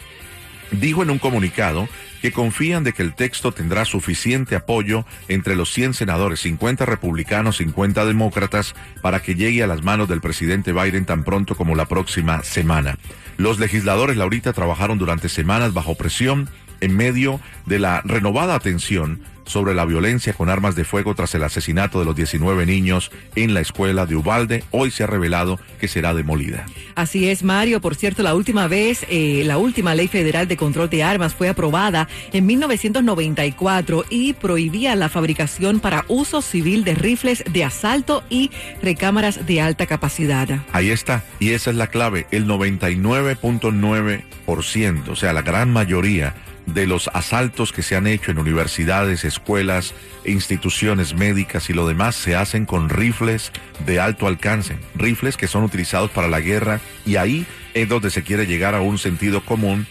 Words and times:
dijo 0.73 1.03
en 1.03 1.11
un 1.11 1.19
comunicado 1.19 1.89
que 2.21 2.33
confían 2.33 2.85
de 2.85 2.93
que 2.93 3.03
el 3.03 3.15
texto 3.15 3.53
tendrá 3.53 3.85
suficiente 3.85 4.57
apoyo 4.57 5.05
entre 5.29 5.57
los 5.57 5.73
100 5.73 5.95
senadores, 5.95 6.41
50 6.41 6.87
republicanos, 6.87 7.59
50 7.59 8.05
demócratas, 8.05 8.75
para 9.01 9.21
que 9.21 9.35
llegue 9.35 9.63
a 9.63 9.67
las 9.67 9.83
manos 9.83 10.09
del 10.09 10.21
presidente 10.21 10.73
Biden 10.73 11.05
tan 11.05 11.25
pronto 11.25 11.57
como 11.57 11.75
la 11.75 11.87
próxima 11.87 12.43
semana. 12.43 12.99
Los 13.37 13.59
legisladores 13.59 14.17
Laurita 14.17 14.53
trabajaron 14.53 14.99
durante 14.99 15.29
semanas 15.29 15.75
bajo 15.75 15.95
presión 15.95 16.49
en 16.81 16.97
medio 16.97 17.41
de 17.67 17.79
la 17.79 18.03
renovada 18.03 18.55
atención 18.55 19.21
sobre 19.45 19.75
la 19.75 19.85
violencia 19.85 20.33
con 20.33 20.49
armas 20.49 20.75
de 20.75 20.85
fuego 20.85 21.15
tras 21.15 21.35
el 21.35 21.43
asesinato 21.43 21.99
de 21.99 22.05
los 22.05 22.17
19 22.17 22.67
niños 22.67 23.11
en 23.35 23.55
la 23.55 23.61
escuela 23.61 24.07
de 24.07 24.17
Ubalde. 24.17 24.65
Hoy 24.71 24.91
se 24.91 25.05
ha 25.05 25.07
revelado 25.07 25.59
que 25.81 25.89
será 25.89 26.15
demolida. 26.15 26.67
Así 26.95 27.29
es, 27.29 27.43
Mario. 27.43 27.81
Por 27.81 27.95
cierto, 27.95 28.23
la 28.23 28.35
última 28.35 28.69
vez, 28.69 29.07
eh, 29.09 29.43
la 29.45 29.59
última 29.59 29.95
ley 29.95 30.09
federal 30.09 30.49
de 30.49 30.57
control 30.57 30.91
de 30.91 31.03
armas 31.03 31.35
fue 31.35 31.49
aprobada 31.49 32.09
en 32.33 32.47
1994 32.47 34.05
y 34.11 34.33
prohibía 34.35 34.95
la 34.97 35.09
fabricación 35.09 35.81
para 35.81 36.05
uso 36.09 36.43
civil 36.43 36.85
de 36.85 36.95
rifles 36.95 37.45
de 37.51 37.65
asalto 37.65 38.23
y 38.29 38.51
recámaras 38.83 39.47
de 39.47 39.61
alta 39.61 39.87
capacidad. 39.87 40.49
Ahí 40.73 40.91
está. 40.91 41.25
Y 41.41 41.51
esa 41.51 41.71
es 41.71 41.77
la 41.77 41.89
clave. 41.89 42.27
El 42.31 42.47
99.9%, 42.47 45.09
o 45.09 45.17
sea, 45.17 45.33
la 45.33 45.43
gran 45.43 45.71
mayoría 45.71 46.35
de 46.67 46.87
los 46.87 47.09
asaltos 47.13 47.73
que 47.73 47.83
se 47.83 47.97
han 47.97 48.07
hecho 48.07 48.31
en 48.31 48.39
universidades, 48.39 49.25
escuelas, 49.33 49.95
instituciones 50.25 51.15
médicas 51.15 51.69
y 51.71 51.73
lo 51.73 51.87
demás 51.87 52.15
se 52.15 52.37
hacen 52.37 52.67
con 52.67 52.89
rifles 52.89 53.53
de 53.87 54.01
alto 54.01 54.27
alcance, 54.27 54.79
rifles 54.95 55.37
que 55.37 55.49
son 55.49 55.65
utilizados 55.65 56.11
para 56.11 56.29
la 56.29 56.41
guerra 56.41 56.81
y 57.05 57.17
ahí 57.17 57.47
es 57.75 57.89
donde 57.89 58.11
se 58.11 58.23
quiere 58.23 58.47
llegar 58.47 58.75
a 58.75 58.81
un 58.81 58.99
sentido 58.99 59.45
común, 59.45 59.87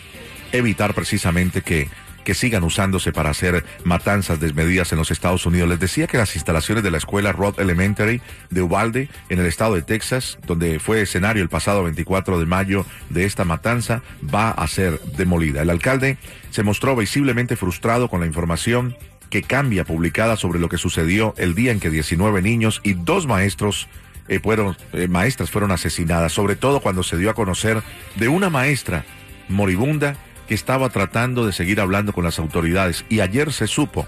evitar 0.51 0.93
precisamente 0.93 1.61
que 1.61 1.89
que 2.23 2.33
sigan 2.33 2.63
usándose 2.63 3.11
para 3.11 3.29
hacer 3.29 3.65
matanzas 3.83 4.39
desmedidas 4.39 4.91
en 4.91 4.97
los 4.97 5.11
Estados 5.11 5.45
Unidos. 5.45 5.69
Les 5.69 5.79
decía 5.79 6.07
que 6.07 6.17
las 6.17 6.35
instalaciones 6.35 6.83
de 6.83 6.91
la 6.91 6.97
escuela 6.97 7.31
Roth 7.31 7.59
Elementary 7.59 8.21
de 8.49 8.61
Uvalde, 8.61 9.09
en 9.29 9.39
el 9.39 9.45
estado 9.45 9.75
de 9.75 9.81
Texas, 9.81 10.37
donde 10.45 10.79
fue 10.79 11.01
escenario 11.01 11.43
el 11.43 11.49
pasado 11.49 11.83
24 11.83 12.39
de 12.39 12.45
mayo 12.45 12.85
de 13.09 13.25
esta 13.25 13.45
matanza, 13.45 14.01
va 14.33 14.51
a 14.51 14.67
ser 14.67 14.99
demolida. 15.17 15.61
El 15.61 15.69
alcalde 15.69 16.17
se 16.51 16.63
mostró 16.63 16.95
visiblemente 16.95 17.55
frustrado 17.55 18.09
con 18.09 18.19
la 18.19 18.27
información 18.27 18.95
que 19.31 19.41
cambia 19.41 19.85
publicada 19.85 20.35
sobre 20.35 20.59
lo 20.59 20.69
que 20.69 20.77
sucedió 20.77 21.33
el 21.37 21.55
día 21.55 21.71
en 21.71 21.79
que 21.79 21.89
19 21.89 22.43
niños 22.43 22.81
y 22.83 22.93
dos 22.93 23.25
maestros 23.25 23.87
eh, 24.27 24.39
fueron, 24.39 24.77
eh, 24.93 25.07
maestras 25.07 25.49
fueron 25.49 25.71
asesinadas, 25.71 26.33
sobre 26.33 26.55
todo 26.55 26.81
cuando 26.81 27.01
se 27.01 27.17
dio 27.17 27.31
a 27.31 27.33
conocer 27.33 27.81
de 28.17 28.27
una 28.27 28.51
maestra 28.51 29.05
moribunda 29.47 30.17
que 30.47 30.53
estaba 30.53 30.89
tratando 30.89 31.45
de 31.45 31.53
seguir 31.53 31.79
hablando 31.79 32.13
con 32.13 32.25
las 32.25 32.37
autoridades 32.37 33.05
y 33.09 33.21
ayer 33.21 33.51
se 33.53 33.67
supo 33.67 34.05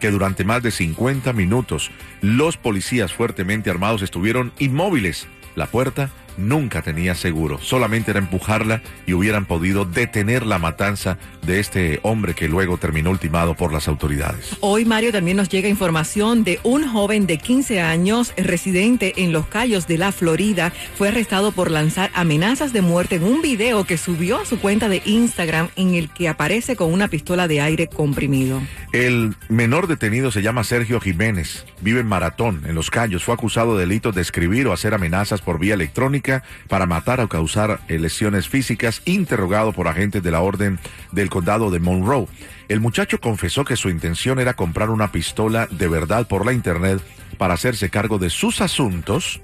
que 0.00 0.10
durante 0.10 0.44
más 0.44 0.62
de 0.62 0.72
50 0.72 1.32
minutos 1.32 1.90
los 2.20 2.56
policías 2.56 3.12
fuertemente 3.12 3.70
armados 3.70 4.02
estuvieron 4.02 4.52
inmóviles. 4.58 5.28
La 5.54 5.66
puerta 5.66 6.10
nunca 6.36 6.82
tenía 6.82 7.14
seguro, 7.14 7.58
solamente 7.60 8.10
era 8.10 8.20
empujarla 8.20 8.82
y 9.06 9.12
hubieran 9.12 9.46
podido 9.46 9.84
detener 9.84 10.46
la 10.46 10.58
matanza 10.58 11.18
de 11.46 11.60
este 11.60 12.00
hombre 12.02 12.34
que 12.34 12.48
luego 12.48 12.78
terminó 12.78 13.10
ultimado 13.10 13.54
por 13.54 13.72
las 13.72 13.88
autoridades. 13.88 14.56
Hoy, 14.60 14.84
Mario, 14.84 15.12
también 15.12 15.36
nos 15.36 15.48
llega 15.48 15.68
información 15.68 16.44
de 16.44 16.60
un 16.62 16.86
joven 16.88 17.26
de 17.26 17.38
15 17.38 17.80
años, 17.80 18.32
residente 18.36 19.14
en 19.16 19.32
Los 19.32 19.46
Cayos 19.46 19.86
de 19.86 19.98
la 19.98 20.12
Florida, 20.12 20.72
fue 20.96 21.08
arrestado 21.08 21.52
por 21.52 21.70
lanzar 21.70 22.10
amenazas 22.14 22.72
de 22.72 22.82
muerte 22.82 23.16
en 23.16 23.24
un 23.24 23.42
video 23.42 23.84
que 23.84 23.98
subió 23.98 24.40
a 24.40 24.46
su 24.46 24.58
cuenta 24.58 24.88
de 24.88 25.02
Instagram 25.04 25.68
en 25.76 25.94
el 25.94 26.10
que 26.10 26.28
aparece 26.28 26.76
con 26.76 26.92
una 26.92 27.08
pistola 27.08 27.48
de 27.48 27.60
aire 27.60 27.88
comprimido. 27.88 28.60
El 28.92 29.34
menor 29.48 29.86
detenido 29.86 30.30
se 30.30 30.42
llama 30.42 30.64
Sergio 30.64 31.00
Jiménez, 31.00 31.66
vive 31.80 32.00
en 32.00 32.06
Maratón, 32.06 32.62
en 32.66 32.74
Los 32.74 32.90
Cayos, 32.90 33.24
fue 33.24 33.34
acusado 33.34 33.76
de 33.76 33.84
delitos 33.84 34.14
de 34.14 34.22
escribir 34.22 34.66
o 34.66 34.72
hacer 34.72 34.94
amenazas 34.94 35.40
por 35.40 35.58
vía 35.58 35.74
electrónica 35.74 36.23
para 36.68 36.86
matar 36.86 37.20
o 37.20 37.28
causar 37.28 37.80
eh, 37.88 37.98
lesiones 37.98 38.48
físicas, 38.48 39.02
interrogado 39.04 39.72
por 39.72 39.88
agentes 39.88 40.22
de 40.22 40.30
la 40.30 40.40
Orden 40.40 40.78
del 41.12 41.30
Condado 41.30 41.70
de 41.70 41.80
Monroe. 41.80 42.26
El 42.68 42.80
muchacho 42.80 43.20
confesó 43.20 43.64
que 43.64 43.76
su 43.76 43.90
intención 43.90 44.38
era 44.38 44.54
comprar 44.54 44.90
una 44.90 45.12
pistola 45.12 45.68
de 45.70 45.88
verdad 45.88 46.26
por 46.26 46.46
la 46.46 46.52
Internet 46.52 47.00
para 47.36 47.54
hacerse 47.54 47.90
cargo 47.90 48.18
de 48.18 48.30
sus 48.30 48.60
asuntos, 48.60 49.40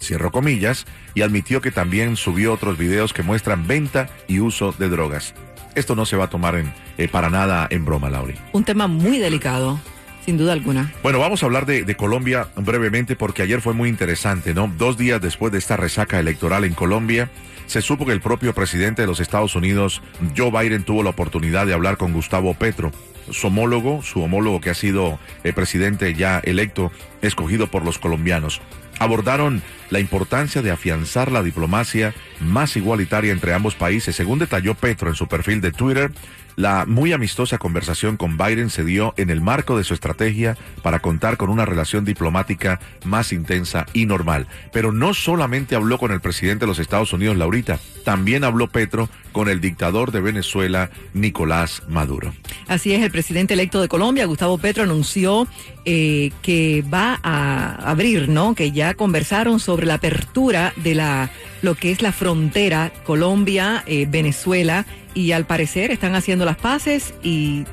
cierro 0.00 0.32
comillas, 0.32 0.86
y 1.14 1.22
admitió 1.22 1.60
que 1.60 1.70
también 1.70 2.16
subió 2.16 2.52
otros 2.52 2.78
videos 2.78 3.12
que 3.12 3.22
muestran 3.22 3.66
venta 3.66 4.08
y 4.26 4.40
uso 4.40 4.72
de 4.72 4.88
drogas. 4.88 5.34
Esto 5.74 5.94
no 5.94 6.06
se 6.06 6.16
va 6.16 6.24
a 6.24 6.30
tomar 6.30 6.56
en, 6.56 6.72
eh, 6.96 7.06
para 7.06 7.28
nada 7.28 7.68
en 7.70 7.84
broma, 7.84 8.08
Lauri. 8.08 8.34
Un 8.52 8.64
tema 8.64 8.86
muy 8.86 9.18
delicado 9.18 9.78
sin 10.26 10.36
duda 10.36 10.52
alguna. 10.52 10.92
Bueno, 11.04 11.20
vamos 11.20 11.42
a 11.42 11.46
hablar 11.46 11.66
de, 11.66 11.94
Colombia 11.94 12.48
brevemente 12.56 13.14
porque 13.16 13.42
ayer 13.42 13.60
fue 13.60 13.72
muy 13.72 13.88
interesante, 13.88 14.52
¿no? 14.52 14.70
Dos 14.76 14.98
días 14.98 15.20
después 15.22 15.52
de 15.52 15.58
esta 15.58 15.76
resaca 15.76 16.18
electoral 16.18 16.64
en 16.64 16.74
Colombia, 16.74 17.30
se 17.66 17.80
supo 17.80 18.04
que 18.04 18.12
el 18.12 18.20
propio 18.20 18.52
presidente 18.52 19.02
de 19.02 19.08
los 19.08 19.20
Estados 19.20 19.54
Unidos, 19.54 20.02
Joe 20.36 20.50
Biden, 20.50 20.82
tuvo 20.82 21.04
la 21.04 21.10
oportunidad 21.10 21.64
de 21.64 21.74
hablar 21.74 21.96
con 21.96 22.12
Gustavo 22.12 22.54
Petro, 22.54 22.90
su 23.30 23.46
homólogo, 23.46 24.02
su 24.02 24.20
homólogo 24.20 24.60
que 24.60 24.70
ha 24.70 24.74
sido 24.74 25.18
el 25.44 25.54
presidente 25.54 26.12
ya 26.14 26.40
electo, 26.40 26.90
escogido 27.22 27.68
por 27.68 27.84
los 27.84 27.98
colombianos. 27.98 28.60
Abordaron 28.98 29.62
la 29.90 30.00
importancia 30.00 30.62
de 30.62 30.70
afianzar 30.70 31.30
la 31.30 31.42
diplomacia 31.42 32.14
más 32.40 32.76
igualitaria 32.76 33.32
entre 33.32 33.54
ambos 33.54 33.74
países. 33.74 34.16
Según 34.16 34.38
detalló 34.38 34.74
Petro 34.74 35.08
en 35.08 35.14
su 35.14 35.28
perfil 35.28 35.60
de 35.60 35.72
Twitter, 35.72 36.10
la 36.56 36.86
muy 36.86 37.12
amistosa 37.12 37.58
conversación 37.58 38.16
con 38.16 38.38
Biden 38.38 38.70
se 38.70 38.82
dio 38.82 39.12
en 39.18 39.28
el 39.28 39.42
marco 39.42 39.76
de 39.76 39.84
su 39.84 39.92
estrategia 39.92 40.56
para 40.82 41.00
contar 41.00 41.36
con 41.36 41.50
una 41.50 41.66
relación 41.66 42.06
diplomática 42.06 42.80
más 43.04 43.32
intensa 43.32 43.84
y 43.92 44.06
normal. 44.06 44.46
Pero 44.72 44.90
no 44.90 45.12
solamente 45.12 45.76
habló 45.76 45.98
con 45.98 46.12
el 46.12 46.20
presidente 46.20 46.64
de 46.64 46.68
los 46.68 46.78
Estados 46.78 47.12
Unidos, 47.12 47.36
Laurita, 47.36 47.78
también 48.04 48.42
habló 48.42 48.68
Petro 48.68 49.10
con 49.32 49.50
el 49.50 49.60
dictador 49.60 50.12
de 50.12 50.22
Venezuela, 50.22 50.90
Nicolás 51.12 51.82
Maduro. 51.88 52.32
Así 52.68 52.94
es, 52.94 53.02
el 53.02 53.10
presidente 53.10 53.52
electo 53.52 53.82
de 53.82 53.88
Colombia, 53.88 54.24
Gustavo 54.24 54.56
Petro, 54.56 54.84
anunció 54.84 55.46
eh, 55.84 56.32
que 56.40 56.82
va 56.82 57.20
a 57.22 57.90
abrir, 57.90 58.30
¿no? 58.30 58.54
Que 58.54 58.72
ya 58.72 58.85
conversaron 58.94 59.60
sobre 59.60 59.86
la 59.86 59.94
apertura 59.94 60.72
de 60.76 60.94
la 60.94 61.30
lo 61.62 61.74
que 61.74 61.90
es 61.90 62.02
la 62.02 62.12
frontera 62.12 62.92
Colombia-Venezuela 63.04 64.86
y 65.14 65.32
al 65.32 65.46
parecer 65.46 65.90
están 65.90 66.14
haciendo 66.14 66.44
las 66.44 66.56
paces 66.56 67.14
y 67.22 67.64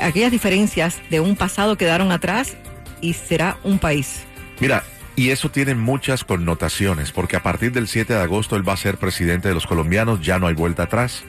aquellas 0.00 0.32
diferencias 0.32 1.00
de 1.10 1.20
un 1.20 1.36
pasado 1.36 1.76
quedaron 1.76 2.10
atrás 2.12 2.56
y 3.00 3.12
será 3.12 3.58
un 3.62 3.78
país. 3.78 4.24
Mira, 4.60 4.84
Y 5.14 5.28
eso 5.28 5.50
tiene 5.50 5.74
muchas 5.74 6.24
connotaciones, 6.24 7.12
porque 7.12 7.36
a 7.36 7.42
partir 7.42 7.72
del 7.72 7.86
7 7.86 8.14
de 8.14 8.20
agosto 8.20 8.56
él 8.56 8.66
va 8.66 8.72
a 8.72 8.78
ser 8.78 8.96
presidente 8.96 9.48
de 9.48 9.54
los 9.54 9.66
colombianos, 9.66 10.22
ya 10.22 10.38
no 10.38 10.46
hay 10.46 10.54
vuelta 10.54 10.84
atrás, 10.84 11.24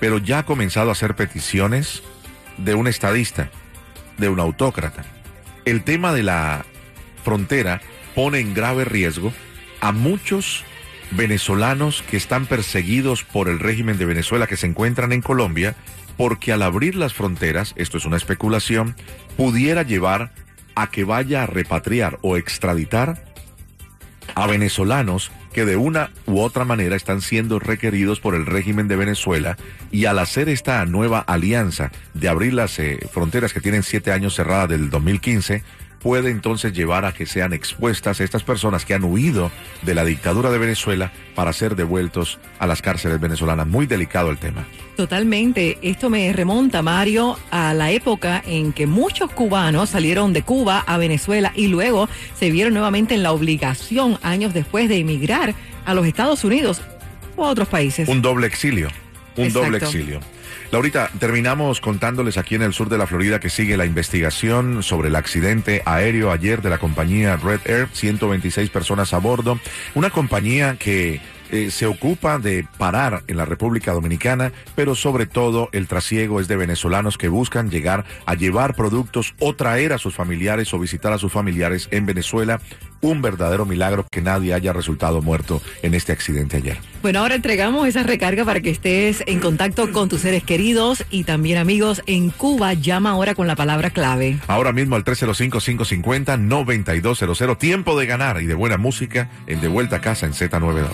pero 0.00 0.18
ya 0.18 0.38
ha 0.38 0.46
comenzado 0.46 0.88
a 0.88 0.92
hacer 0.92 1.14
peticiones 1.14 2.02
de 2.56 2.74
un 2.74 2.86
estadista, 2.86 3.50
de 4.16 4.30
un 4.30 4.40
autócrata. 4.40 5.04
El 5.66 5.84
tema 5.84 6.14
de 6.14 6.22
la 6.22 6.64
frontera 7.24 7.82
pone 8.16 8.40
en 8.40 8.54
grave 8.54 8.86
riesgo 8.86 9.32
a 9.82 9.92
muchos 9.92 10.64
venezolanos 11.10 12.02
que 12.10 12.16
están 12.16 12.46
perseguidos 12.46 13.22
por 13.22 13.48
el 13.48 13.60
régimen 13.60 13.98
de 13.98 14.06
Venezuela 14.06 14.46
que 14.46 14.56
se 14.56 14.66
encuentran 14.66 15.12
en 15.12 15.20
Colombia, 15.20 15.76
porque 16.16 16.50
al 16.50 16.62
abrir 16.62 16.96
las 16.96 17.12
fronteras, 17.12 17.74
esto 17.76 17.98
es 17.98 18.06
una 18.06 18.16
especulación, 18.16 18.96
pudiera 19.36 19.82
llevar 19.82 20.32
a 20.74 20.90
que 20.90 21.04
vaya 21.04 21.42
a 21.42 21.46
repatriar 21.46 22.18
o 22.22 22.38
extraditar 22.38 23.22
a 24.34 24.46
venezolanos 24.46 25.30
que 25.52 25.66
de 25.66 25.76
una 25.76 26.10
u 26.26 26.40
otra 26.40 26.64
manera 26.64 26.96
están 26.96 27.20
siendo 27.20 27.58
requeridos 27.58 28.20
por 28.20 28.34
el 28.34 28.46
régimen 28.46 28.88
de 28.88 28.96
Venezuela 28.96 29.56
y 29.90 30.06
al 30.06 30.18
hacer 30.18 30.48
esta 30.48 30.84
nueva 30.86 31.20
alianza 31.20 31.92
de 32.14 32.28
abrir 32.28 32.54
las 32.54 32.78
eh, 32.78 32.98
fronteras 33.12 33.52
que 33.52 33.60
tienen 33.60 33.82
siete 33.82 34.10
años 34.10 34.34
cerradas 34.34 34.70
del 34.70 34.90
2015, 34.90 35.62
puede 36.06 36.30
entonces 36.30 36.72
llevar 36.72 37.04
a 37.04 37.12
que 37.12 37.26
sean 37.26 37.52
expuestas 37.52 38.20
estas 38.20 38.44
personas 38.44 38.84
que 38.84 38.94
han 38.94 39.02
huido 39.02 39.50
de 39.82 39.92
la 39.92 40.04
dictadura 40.04 40.52
de 40.52 40.58
Venezuela 40.58 41.10
para 41.34 41.52
ser 41.52 41.74
devueltos 41.74 42.38
a 42.60 42.68
las 42.68 42.80
cárceles 42.80 43.18
venezolanas. 43.18 43.66
Muy 43.66 43.86
delicado 43.86 44.30
el 44.30 44.38
tema. 44.38 44.68
Totalmente. 44.96 45.78
Esto 45.82 46.08
me 46.08 46.32
remonta, 46.32 46.80
Mario, 46.80 47.36
a 47.50 47.74
la 47.74 47.90
época 47.90 48.40
en 48.46 48.72
que 48.72 48.86
muchos 48.86 49.32
cubanos 49.32 49.90
salieron 49.90 50.32
de 50.32 50.42
Cuba 50.42 50.84
a 50.86 50.96
Venezuela 50.96 51.52
y 51.56 51.66
luego 51.66 52.08
se 52.38 52.52
vieron 52.52 52.74
nuevamente 52.74 53.16
en 53.16 53.24
la 53.24 53.32
obligación, 53.32 54.16
años 54.22 54.54
después, 54.54 54.88
de 54.88 54.98
emigrar 54.98 55.56
a 55.84 55.92
los 55.92 56.06
Estados 56.06 56.44
Unidos 56.44 56.82
o 57.34 57.44
a 57.44 57.48
otros 57.48 57.66
países. 57.66 58.08
Un 58.08 58.22
doble 58.22 58.46
exilio. 58.46 58.90
Un 59.34 59.52
doble 59.52 59.78
exilio. 59.78 60.20
Laurita, 60.70 61.10
terminamos 61.18 61.80
contándoles 61.80 62.38
aquí 62.38 62.54
en 62.54 62.62
el 62.62 62.72
sur 62.72 62.88
de 62.88 62.98
la 62.98 63.06
Florida 63.06 63.40
que 63.40 63.50
sigue 63.50 63.76
la 63.76 63.86
investigación 63.86 64.82
sobre 64.82 65.08
el 65.08 65.16
accidente 65.16 65.82
aéreo 65.84 66.32
ayer 66.32 66.62
de 66.62 66.70
la 66.70 66.78
compañía 66.78 67.36
Red 67.36 67.60
Air, 67.64 67.88
126 67.92 68.70
personas 68.70 69.12
a 69.12 69.18
bordo, 69.18 69.58
una 69.94 70.10
compañía 70.10 70.76
que 70.78 71.20
eh, 71.50 71.70
se 71.70 71.86
ocupa 71.86 72.38
de 72.38 72.66
parar 72.76 73.22
en 73.28 73.36
la 73.36 73.44
República 73.44 73.92
Dominicana, 73.92 74.52
pero 74.74 74.96
sobre 74.96 75.26
todo 75.26 75.68
el 75.72 75.86
trasiego 75.86 76.40
es 76.40 76.48
de 76.48 76.56
venezolanos 76.56 77.18
que 77.18 77.28
buscan 77.28 77.70
llegar 77.70 78.04
a 78.26 78.34
llevar 78.34 78.74
productos 78.74 79.34
o 79.38 79.54
traer 79.54 79.92
a 79.92 79.98
sus 79.98 80.14
familiares 80.14 80.74
o 80.74 80.78
visitar 80.78 81.12
a 81.12 81.18
sus 81.18 81.32
familiares 81.32 81.88
en 81.92 82.04
Venezuela. 82.04 82.60
Un 83.00 83.22
verdadero 83.22 83.64
milagro 83.66 84.06
que 84.10 84.22
nadie 84.22 84.54
haya 84.54 84.72
resultado 84.72 85.22
muerto 85.22 85.60
en 85.82 85.94
este 85.94 86.12
accidente 86.12 86.58
ayer. 86.58 86.78
Bueno, 87.02 87.18
ahora 87.20 87.34
entregamos 87.34 87.86
esa 87.86 88.02
recarga 88.02 88.44
para 88.44 88.60
que 88.60 88.70
estés 88.70 89.22
en 89.26 89.40
contacto 89.40 89.92
con 89.92 90.08
tus 90.08 90.22
seres 90.22 90.42
queridos 90.42 91.04
y 91.10 91.24
también 91.24 91.58
amigos 91.58 92.02
en 92.06 92.30
Cuba. 92.30 92.72
Llama 92.74 93.10
ahora 93.10 93.34
con 93.34 93.46
la 93.46 93.56
palabra 93.56 93.90
clave. 93.90 94.38
Ahora 94.48 94.72
mismo 94.72 94.96
al 94.96 95.04
305-550-9200. 95.04 97.58
Tiempo 97.58 97.98
de 97.98 98.06
ganar 98.06 98.42
y 98.42 98.46
de 98.46 98.54
buena 98.54 98.76
música 98.76 99.30
en 99.46 99.60
De 99.60 99.68
Vuelta 99.68 99.96
a 99.96 100.00
Casa 100.00 100.26
en 100.26 100.32
Z92. 100.32 100.86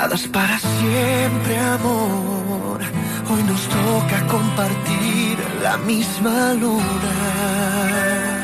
Nada 0.00 0.14
es 0.14 0.26
para 0.28 0.58
siempre, 0.58 1.58
amor. 1.58 2.80
Hoy 3.30 3.42
nos 3.42 3.60
toca 3.68 4.26
compartir 4.28 5.36
la 5.62 5.76
misma 5.76 6.54
luna. 6.54 8.39